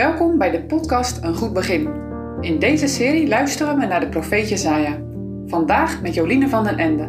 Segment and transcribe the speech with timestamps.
[0.00, 1.86] Welkom bij de podcast Een Goed Begin.
[2.40, 4.98] In deze serie luisteren we naar de profeet Jezaja.
[5.46, 7.02] Vandaag met Joline van den Ende.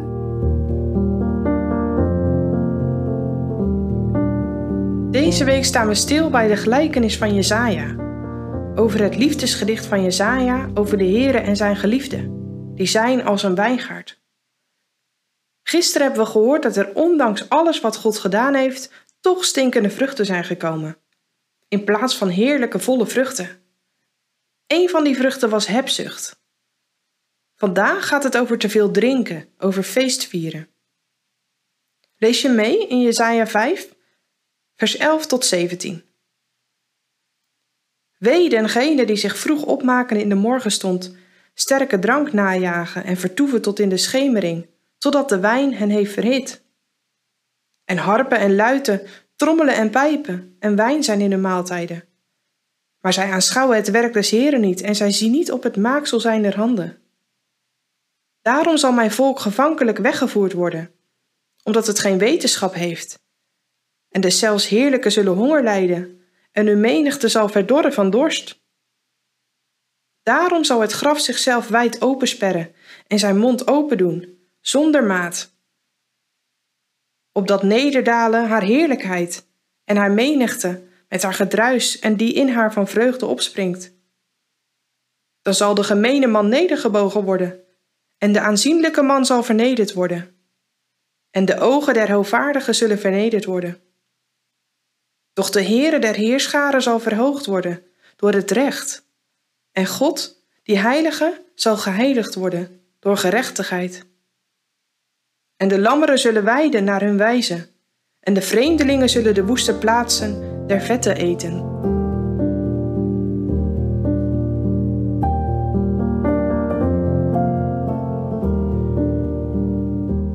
[5.10, 7.96] Deze week staan we stil bij de gelijkenis van Jezaja.
[8.74, 12.30] Over het liefdesgedicht van Jezaja over de Here en zijn geliefde.
[12.74, 14.22] Die zijn als een wijngaard.
[15.62, 20.26] Gisteren hebben we gehoord dat er ondanks alles wat God gedaan heeft, toch stinkende vruchten
[20.26, 20.96] zijn gekomen
[21.72, 23.48] in plaats van heerlijke volle vruchten.
[24.66, 26.40] Een van die vruchten was hebzucht.
[27.54, 30.68] Vandaag gaat het over te veel drinken, over feestvieren.
[32.16, 33.94] Lees je mee in Jesaja 5,
[34.76, 36.04] vers 11 tot 17.
[38.18, 41.16] Wee dengene die zich vroeg opmaken in de morgenstond,
[41.54, 44.66] sterke drank najagen en vertoeven tot in de schemering,
[44.98, 46.62] totdat de wijn hen heeft verhit.
[47.84, 49.06] En harpen en luiten
[49.42, 52.04] trommelen en pijpen en wijn zijn in hun maaltijden.
[53.00, 56.20] Maar zij aanschouwen het werk des Heren niet en zij zien niet op het maaksel
[56.20, 56.98] zijner handen.
[58.42, 60.90] Daarom zal mijn volk gevankelijk weggevoerd worden,
[61.62, 63.18] omdat het geen wetenschap heeft.
[64.08, 66.20] En de zelfs heerlijke zullen honger lijden,
[66.52, 68.60] en hun menigte zal verdorren van dorst.
[70.22, 72.74] Daarom zal het graf zichzelf wijd opensperren
[73.06, 75.51] en zijn mond open doen, zonder maat
[77.32, 79.46] opdat nederdalen haar heerlijkheid
[79.84, 83.92] en haar menigte met haar gedruis en die in haar van vreugde opspringt.
[85.42, 87.60] Dan zal de gemene man nedergebogen worden
[88.18, 90.36] en de aanzienlijke man zal vernederd worden.
[91.30, 93.80] En de ogen der hoogvaardigen zullen vernederd worden.
[95.32, 97.86] Doch de Heere der Heerscharen zal verhoogd worden
[98.16, 99.06] door het recht.
[99.72, 104.06] En God, die Heilige, zal geheiligd worden door gerechtigheid.
[105.62, 107.66] En de lammeren zullen weiden naar hun wijze,
[108.20, 111.52] en de vreemdelingen zullen de woeste plaatsen der vetten eten.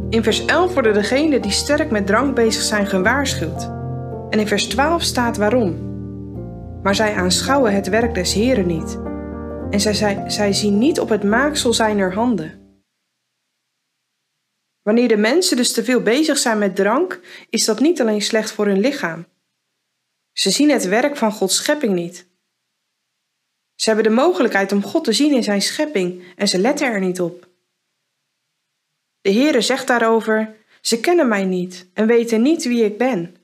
[0.09, 3.71] In vers 11 worden degenen die sterk met drank bezig zijn gewaarschuwd.
[4.29, 5.75] En in vers 12 staat waarom.
[6.83, 8.99] Maar zij aanschouwen het werk des Heren niet.
[9.69, 12.66] En zij, zij, zij zien niet op het maaksel zijner handen.
[14.87, 18.51] Wanneer de mensen dus te veel bezig zijn met drank, is dat niet alleen slecht
[18.51, 19.25] voor hun lichaam.
[20.31, 22.27] Ze zien het werk van Gods schepping niet.
[23.75, 26.99] Ze hebben de mogelijkheid om God te zien in zijn schepping en ze letten er
[26.99, 27.47] niet op.
[29.21, 33.35] De Heere zegt daarover: Ze kennen mij niet en weten niet wie ik ben.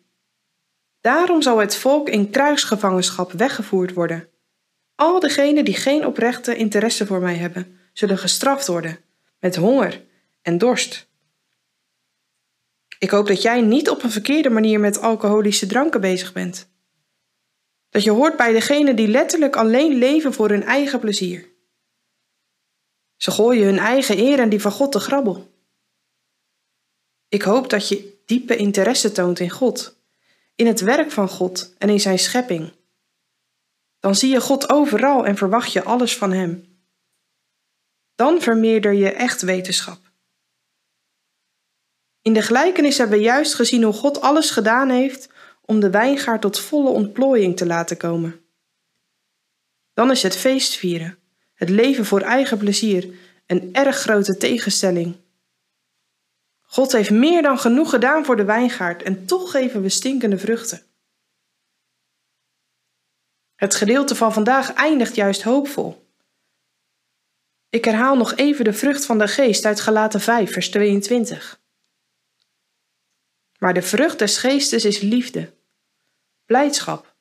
[1.01, 4.29] Daarom zal het volk in kruisgevangenschap weggevoerd worden.
[4.95, 8.99] Al degenen die geen oprechte interesse voor mij hebben, zullen gestraft worden
[9.39, 10.03] met honger
[10.41, 11.11] en dorst.
[13.03, 16.69] Ik hoop dat jij niet op een verkeerde manier met alcoholische dranken bezig bent.
[17.89, 21.49] Dat je hoort bij degenen die letterlijk alleen leven voor hun eigen plezier.
[23.17, 25.51] Ze gooien hun eigen eer en die van God te grabbel.
[27.29, 29.95] Ik hoop dat je diepe interesse toont in God,
[30.55, 32.73] in het werk van God en in zijn schepping.
[33.99, 36.77] Dan zie je God overal en verwacht je alles van Hem.
[38.15, 40.12] Dan vermeerder je echt wetenschap.
[42.23, 45.29] In de gelijkenis hebben we juist gezien hoe God alles gedaan heeft
[45.61, 48.41] om de wijngaard tot volle ontplooiing te laten komen.
[49.94, 51.17] Dan is het feestvieren,
[51.53, 53.13] het leven voor eigen plezier,
[53.45, 55.16] een erg grote tegenstelling.
[56.62, 60.81] God heeft meer dan genoeg gedaan voor de wijngaard en toch geven we stinkende vruchten.
[63.56, 66.07] Het gedeelte van vandaag eindigt juist hoopvol.
[67.69, 71.62] Ik herhaal nog even de vrucht van de geest uit Galaten 5, vers 22.
[73.63, 75.53] Maar de vrucht des geestes is liefde,
[76.46, 77.16] blijdschap,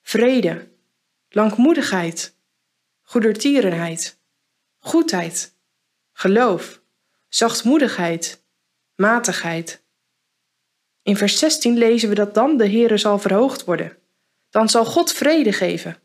[0.00, 0.68] vrede,
[1.28, 2.34] langmoedigheid,
[3.00, 4.18] goedertierenheid,
[4.78, 5.54] goedheid,
[6.12, 6.82] geloof,
[7.28, 8.44] zachtmoedigheid,
[8.94, 9.82] matigheid.
[11.02, 13.98] In vers 16 lezen we dat dan de Heere zal verhoogd worden.
[14.48, 16.02] Dan zal God vrede geven.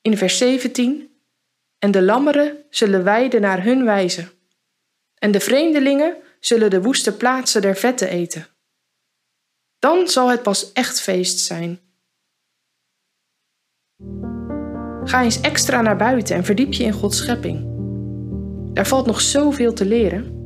[0.00, 1.20] In vers 17
[1.78, 4.28] En de lammeren zullen weiden naar hun wijze.
[5.14, 8.46] En de vreemdelingen zullen de woeste plaatsen der vetten eten.
[9.78, 11.80] Dan zal het pas echt feest zijn.
[15.04, 17.68] Ga eens extra naar buiten en verdiep je in Gods schepping.
[18.74, 20.39] Daar valt nog zoveel te leren.